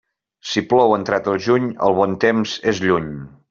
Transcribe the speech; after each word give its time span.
Si 0.51 0.63
plou 0.71 0.93
entrat 0.95 1.29
el 1.35 1.39
juny, 1.49 1.69
el 1.91 1.99
bon 2.03 2.19
temps 2.27 2.59
és 2.73 2.85
lluny. 2.91 3.11